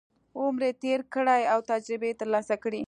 عمر 0.39 0.61
یې 0.67 0.71
تېر 0.83 0.99
کړی 1.13 1.41
او 1.53 1.59
تجربې 1.71 2.07
یې 2.11 2.19
ترلاسه 2.21 2.55
کړي. 2.63 2.79